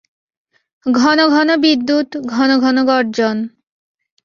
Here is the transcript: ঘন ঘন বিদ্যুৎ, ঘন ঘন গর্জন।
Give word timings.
ঘন 0.85 1.17
ঘন 1.27 1.49
বিদ্যুৎ, 1.57 2.09
ঘন 2.27 2.49
ঘন 2.59 2.77
গর্জন। 2.83 3.37